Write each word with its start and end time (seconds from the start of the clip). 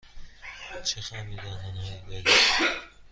چه 0.83 1.01
خمیردندان 1.01 1.75
هایی 1.77 2.21
دارید؟ 2.23 2.27